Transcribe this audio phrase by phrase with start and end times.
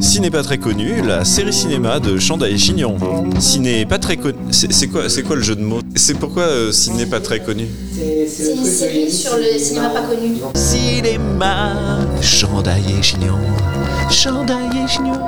[0.00, 2.96] Ciné pas très connu, la série cinéma de Chanda et Chignon.
[3.40, 4.36] Ciné pas très connu.
[4.50, 5.80] C'est quoi, c'est quoi le jeu de mots?
[5.96, 7.66] C'est pourquoi euh, ciné pas très connu?
[7.92, 10.36] C'est une série sur le cinéma pas connu.
[10.54, 13.38] Cinéma, Chanda et Chignon.
[14.10, 15.20] Chanda et Chignon.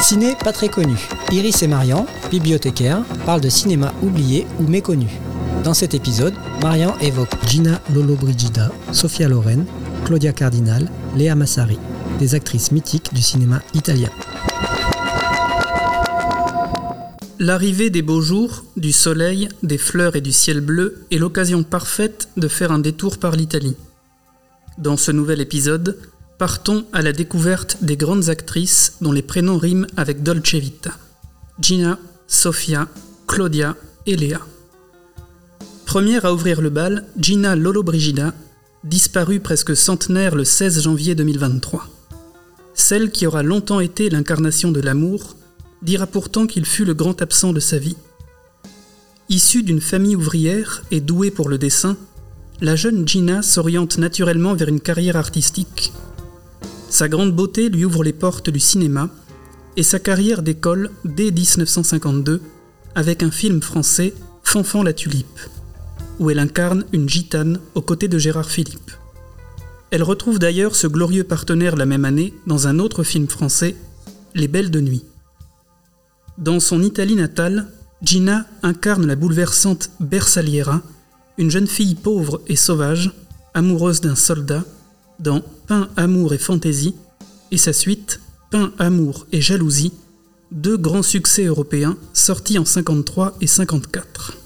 [0.00, 0.96] Ciné pas très connu.
[1.32, 5.08] Iris et Marian, bibliothécaires, parlent de cinéma oublié ou méconnu.
[5.64, 9.64] Dans cet épisode, Marian évoque Gina Lollobrigida, Sofia Loren,
[10.04, 11.78] Claudia Cardinal, Léa Massari,
[12.18, 14.10] des actrices mythiques du cinéma italien.
[17.38, 22.28] L'arrivée des beaux jours, du soleil, des fleurs et du ciel bleu est l'occasion parfaite
[22.36, 23.76] de faire un détour par l'Italie.
[24.78, 25.98] Dans ce nouvel épisode,
[26.38, 30.92] partons à la découverte des grandes actrices dont les prénoms riment avec Dolce Vita.
[31.60, 32.88] Gina, Sofia,
[33.26, 33.76] Claudia
[34.06, 34.40] et Léa.
[35.84, 38.34] Première à ouvrir le bal, Gina Lollobrigida,
[38.84, 41.91] disparue presque centenaire le 16 janvier 2023.
[42.74, 45.36] Celle qui aura longtemps été l'incarnation de l'amour,
[45.82, 47.96] dira pourtant qu'il fut le grand absent de sa vie.
[49.28, 51.96] Issue d'une famille ouvrière et douée pour le dessin,
[52.60, 55.92] la jeune Gina s'oriente naturellement vers une carrière artistique.
[56.88, 59.08] Sa grande beauté lui ouvre les portes du cinéma
[59.76, 62.40] et sa carrière décolle dès 1952
[62.94, 65.40] avec un film français, Fanfan la tulipe,
[66.18, 68.92] où elle incarne une gitane aux côtés de Gérard Philippe.
[69.92, 73.76] Elle retrouve d'ailleurs ce glorieux partenaire la même année dans un autre film français,
[74.34, 75.04] Les Belles de Nuit.
[76.38, 77.68] Dans son Italie natale,
[78.02, 80.80] Gina incarne la bouleversante Bersaliera,
[81.36, 83.12] une jeune fille pauvre et sauvage,
[83.52, 84.64] amoureuse d'un soldat,
[85.20, 86.94] dans Pain, Amour et Fantaisie,
[87.50, 89.92] et sa suite, Pain, Amour et Jalousie,
[90.52, 94.38] deux grands succès européens sortis en 53 et 54.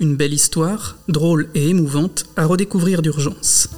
[0.00, 3.70] Une belle histoire, drôle et émouvante, à redécouvrir d'urgence.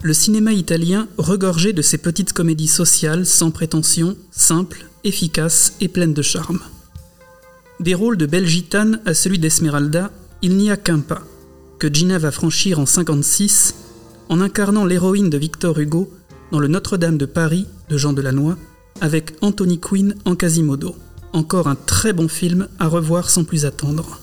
[0.00, 6.14] Le cinéma italien regorgeait de ces petites comédies sociales sans prétention, simples, efficaces et pleines
[6.14, 6.60] de charme.
[7.80, 11.22] Des rôles de belle gitane à celui d'Esmeralda, il n'y a qu'un pas,
[11.80, 13.74] que Gina va franchir en 56
[14.28, 16.12] en incarnant l'héroïne de Victor Hugo
[16.52, 18.54] dans le Notre-Dame de Paris de Jean Delannoy
[19.00, 20.94] avec Anthony Quinn en Quasimodo.
[21.32, 24.20] Encore un très bon film à revoir sans plus attendre.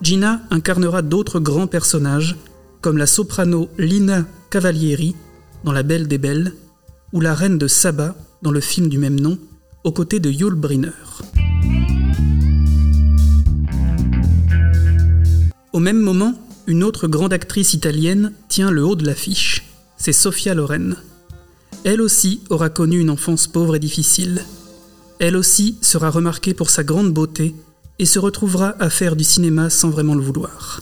[0.00, 2.36] Gina incarnera d'autres grands personnages
[2.80, 5.14] comme la soprano Lina Cavalieri
[5.64, 6.54] dans La Belle des Belles
[7.12, 9.38] ou la reine de Saba dans le film du même nom
[9.84, 10.88] aux côtés de Yul Brynner.
[15.74, 16.34] Au même moment,
[16.66, 20.96] une autre grande actrice italienne tient le haut de l'affiche, c'est Sofia Loren.
[21.84, 24.44] Elle aussi aura connu une enfance pauvre et difficile.
[25.18, 27.54] Elle aussi sera remarquée pour sa grande beauté
[27.98, 30.80] et se retrouvera à faire du cinéma sans vraiment le vouloir.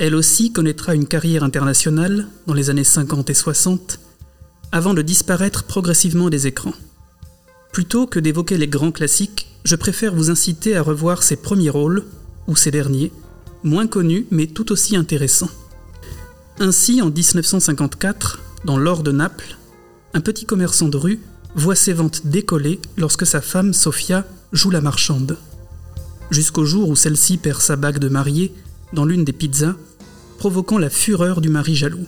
[0.00, 4.00] Elle aussi connaîtra une carrière internationale dans les années 50 et 60,
[4.72, 6.72] avant de disparaître progressivement des écrans.
[7.70, 12.04] Plutôt que d'évoquer les grands classiques, je préfère vous inciter à revoir ses premiers rôles,
[12.46, 13.12] ou ses derniers,
[13.62, 15.50] moins connus mais tout aussi intéressants.
[16.60, 19.58] Ainsi, en 1954, dans l'or de Naples,
[20.14, 21.20] un petit commerçant de rue
[21.54, 25.36] voit ses ventes décoller lorsque sa femme, Sophia, joue la marchande.
[26.30, 28.54] Jusqu'au jour où celle-ci perd sa bague de mariée
[28.94, 29.76] dans l'une des pizzas,
[30.40, 32.06] provoquant la fureur du mari jaloux.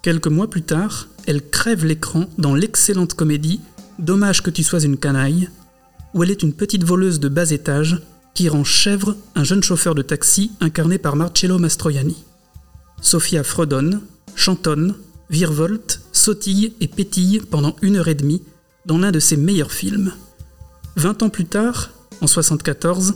[0.00, 3.60] Quelques mois plus tard, elle crève l'écran dans l'excellente comédie
[3.98, 5.50] Dommage que tu sois une canaille,
[6.14, 8.00] où elle est une petite voleuse de bas étage
[8.32, 12.22] qui rend chèvre un jeune chauffeur de taxi incarné par Marcello Mastroianni.
[13.00, 14.02] Sophia fredonne,
[14.36, 14.94] chantonne,
[15.28, 18.44] virevolte, sautille et pétille pendant une heure et demie
[18.86, 20.12] dans l'un de ses meilleurs films.
[20.94, 21.90] Vingt ans plus tard,
[22.20, 23.14] en 74,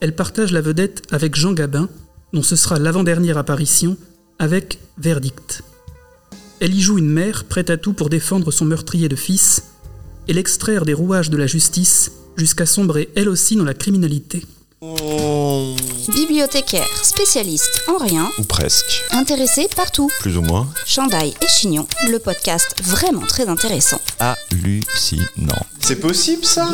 [0.00, 1.88] elle partage la vedette avec Jean Gabin,
[2.34, 3.96] dont ce sera l'avant-dernière apparition,
[4.38, 5.62] avec Verdict.
[6.60, 9.62] Elle y joue une mère prête à tout pour défendre son meurtrier de fils
[10.28, 14.44] et l'extraire des rouages de la justice jusqu'à sombrer elle aussi dans la criminalité.
[16.14, 19.02] Bibliothécaire, spécialiste en rien, Ou presque.
[19.12, 20.10] intéressé partout.
[20.20, 20.68] Plus ou moins.
[20.84, 24.00] Chandail et Chignon, le podcast vraiment très intéressant.
[24.18, 25.66] Hallucinant.
[25.80, 26.68] C'est possible ça?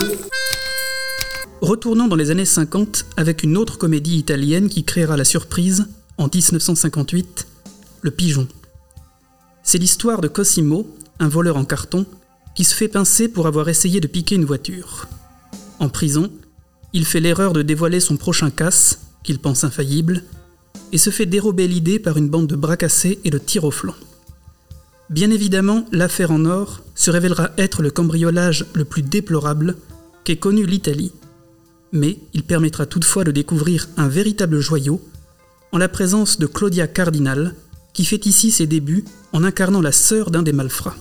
[1.60, 6.26] Retournons dans les années 50 avec une autre comédie italienne qui créera la surprise en
[6.32, 7.46] 1958,
[8.00, 8.48] Le Pigeon.
[9.62, 12.06] C'est l'histoire de Cosimo, un voleur en carton,
[12.54, 15.06] qui se fait pincer pour avoir essayé de piquer une voiture.
[15.80, 16.32] En prison,
[16.94, 20.24] il fait l'erreur de dévoiler son prochain casse, qu'il pense infaillible,
[20.92, 23.70] et se fait dérober l'idée par une bande de bras cassés et de tirs au
[23.70, 23.94] flanc.
[25.10, 29.76] Bien évidemment, l'affaire en or se révélera être le cambriolage le plus déplorable
[30.24, 31.12] qu'ait connu l'Italie,
[31.92, 35.00] mais il permettra toutefois de découvrir un véritable joyau
[35.72, 37.54] en la présence de Claudia Cardinal,
[37.92, 40.96] qui fait ici ses débuts en incarnant la sœur d'un des malfrats.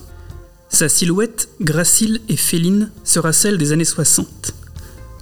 [0.68, 4.54] Sa silhouette, gracile et féline, sera celle des années 60.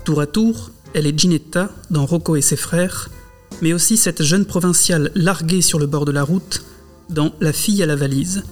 [0.04, 3.10] Tour à tour, elle est Ginetta dans Rocco et ses frères,
[3.62, 6.62] mais aussi cette jeune provinciale larguée sur le bord de la route
[7.08, 8.42] dans La fille à la valise,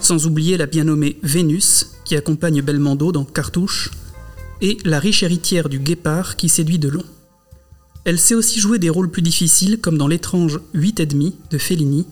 [0.00, 3.90] sans oublier la bien nommée Vénus qui accompagne Belmondo dans Cartouche,
[4.60, 7.04] et la riche héritière du guépard qui séduit de long.
[8.04, 11.58] Elle sait aussi jouer des rôles plus difficiles comme dans l'étrange 8 et demi de
[11.58, 12.06] Fellini,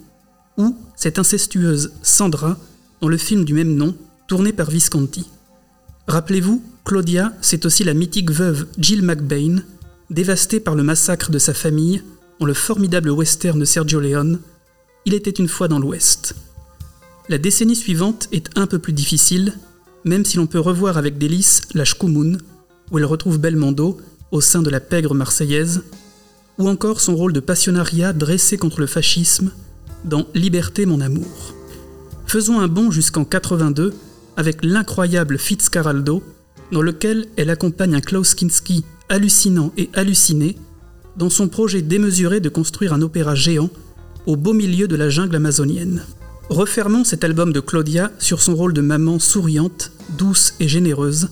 [0.57, 2.59] ou cette incestueuse Sandra
[3.01, 3.95] dans le film du même nom,
[4.27, 5.27] tourné par Visconti.
[6.07, 9.63] Rappelez-vous, Claudia, c'est aussi la mythique veuve Jill McBain,
[10.11, 12.03] dévastée par le massacre de sa famille
[12.41, 14.41] dans le formidable western de Sergio Leone,
[15.07, 16.35] Il était une fois dans l'Ouest.
[17.29, 19.55] La décennie suivante est un peu plus difficile,
[20.05, 22.39] même si l'on peut revoir avec délice la Shkumun,
[22.91, 23.99] où elle retrouve Belmondo
[24.31, 25.83] au sein de la pègre marseillaise,
[26.59, 29.51] ou encore son rôle de passionnariat dressé contre le fascisme
[30.05, 31.55] dans Liberté mon amour.
[32.27, 33.95] Faisons un bond jusqu'en 82
[34.37, 36.23] avec l'incroyable Fitzcarraldo,
[36.73, 40.57] dans lequel elle accompagne un Klaus Kinski hallucinant et halluciné
[41.17, 43.71] dans son projet démesuré de construire un opéra géant
[44.27, 46.03] au beau milieu de la jungle amazonienne.
[46.51, 51.29] Refermons cet album de Claudia sur son rôle de maman souriante, douce et généreuse,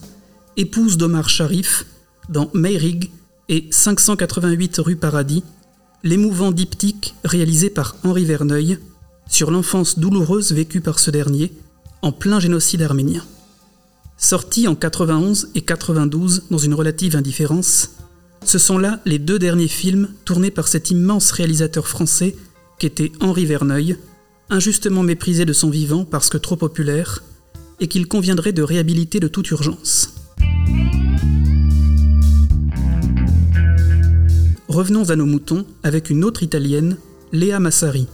[0.56, 1.85] épouse d'Omar Sharif,
[2.31, 3.11] dans Meyrig
[3.50, 5.44] et 588 rue Paradis,
[6.03, 8.79] l'émouvant diptyque réalisé par Henri Verneuil
[9.29, 11.53] sur l'enfance douloureuse vécue par ce dernier
[12.00, 13.23] en plein génocide arménien.
[14.17, 17.91] Sorti en 91 et 92 dans une relative indifférence,
[18.44, 22.35] ce sont là les deux derniers films tournés par cet immense réalisateur français
[22.79, 23.99] qu'était Henri Verneuil,
[24.52, 27.22] injustement méprisé de son vivant parce que trop populaire,
[27.81, 30.14] et qu'il conviendrait de réhabiliter de toute urgence.
[34.69, 36.99] Revenons à nos moutons avec une autre italienne,
[37.32, 38.06] Léa Massari.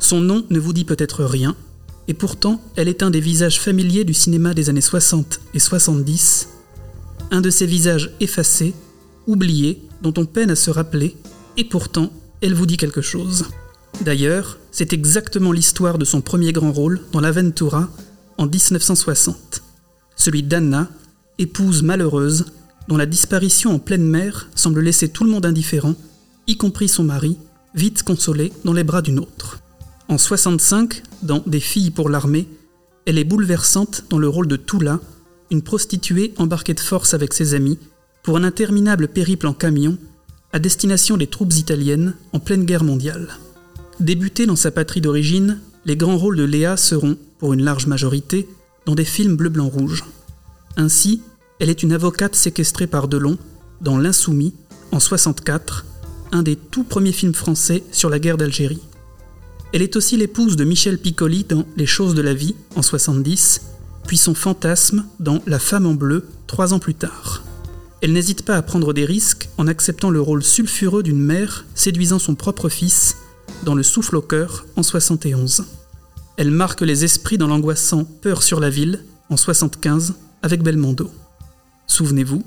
[0.00, 1.54] Son nom ne vous dit peut-être rien,
[2.08, 6.48] et pourtant elle est un des visages familiers du cinéma des années 60 et 70,
[7.30, 8.74] un de ces visages effacés,
[9.28, 11.16] oubliés, dont on peine à se rappeler,
[11.56, 13.46] et pourtant elle vous dit quelque chose.
[14.02, 17.88] D'ailleurs, c'est exactement l'histoire de son premier grand rôle dans l'Aventura
[18.36, 19.62] en 1960,
[20.16, 20.88] celui d'Anna,
[21.38, 22.46] épouse malheureuse,
[22.88, 25.94] dont la disparition en pleine mer semble laisser tout le monde indifférent,
[26.48, 27.38] y compris son mari,
[27.76, 29.60] vite consolé dans les bras d'une autre.
[30.08, 32.48] En 65, dans Des filles pour l'armée,
[33.06, 34.98] elle est bouleversante dans le rôle de Tula,
[35.52, 37.78] une prostituée embarquée de force avec ses amis
[38.24, 39.96] pour un interminable périple en camion
[40.52, 43.38] à destination des troupes italiennes en pleine guerre mondiale.
[44.00, 48.48] Débutée dans sa patrie d'origine, les grands rôles de Léa seront, pour une large majorité,
[48.86, 50.04] dans des films bleu-blanc-rouge.
[50.76, 51.22] Ainsi,
[51.60, 53.38] elle est une avocate séquestrée par Delon
[53.80, 54.54] dans L'Insoumis
[54.90, 55.84] en 64,
[56.32, 58.82] un des tout premiers films français sur la guerre d'Algérie.
[59.72, 63.62] Elle est aussi l'épouse de Michel Piccoli dans Les choses de la vie en 70,
[64.06, 67.42] puis son fantasme dans La femme en bleu trois ans plus tard.
[68.00, 72.18] Elle n'hésite pas à prendre des risques en acceptant le rôle sulfureux d'une mère séduisant
[72.18, 73.16] son propre fils
[73.62, 75.64] dans Le souffle au cœur en 71.
[76.36, 81.10] Elle marque les esprits dans l'angoissant Peur sur la ville en 75 avec Belmondo.
[81.86, 82.44] Souvenez-vous,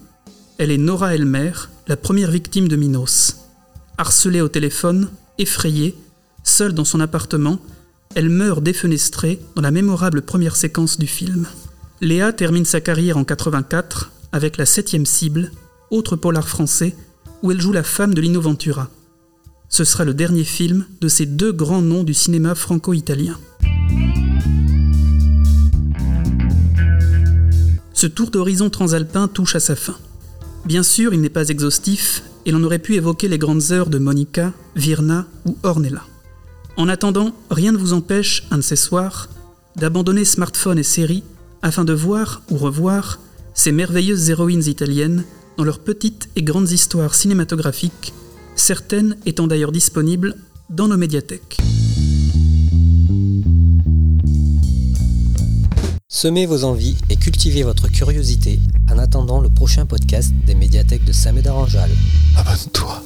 [0.58, 1.52] elle est Nora Elmer,
[1.88, 3.38] la première victime de Minos.
[3.98, 5.96] Harcelée au téléphone, effrayée,
[6.44, 7.60] seule dans son appartement,
[8.16, 11.48] elle meurt défenestrée dans la mémorable première séquence du film.
[12.02, 15.52] Léa termine sa carrière en 84 avec La Septième Cible,
[15.92, 16.96] autre polar français,
[17.42, 18.90] où elle joue la femme de Lino Ventura.
[19.70, 23.38] Ce sera le dernier film de ces deux grands noms du cinéma franco-italien.
[27.94, 29.96] Ce tour d'horizon transalpin touche à sa fin.
[30.66, 33.98] Bien sûr, il n'est pas exhaustif, et l'on aurait pu évoquer les grandes heures de
[33.98, 36.04] Monica, Virna ou Ornella.
[36.78, 39.30] En attendant, rien ne vous empêche, un de ces soirs,
[39.76, 41.24] d'abandonner smartphone et séries
[41.62, 43.20] afin de voir ou revoir
[43.54, 45.24] ces merveilleuses héroïnes italiennes
[45.58, 48.14] dans leurs petites et grandes histoires cinématographiques,
[48.56, 50.36] certaines étant d'ailleurs disponibles
[50.70, 51.58] dans nos médiathèques.
[56.08, 58.60] Semez vos envies et cultivez votre curiosité
[58.92, 61.92] en attendant le prochain podcast des médiathèques de Saint-Médard-en-Jalles.
[62.38, 63.04] Abonne-toi.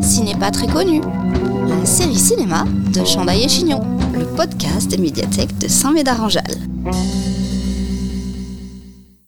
[0.00, 1.00] Ciné pas très connu.
[1.68, 2.64] Une série cinéma
[2.94, 3.80] de Chandaille et Chignon,
[4.14, 6.60] le podcast des médiathèques de Saint-Médard-en-Jalles.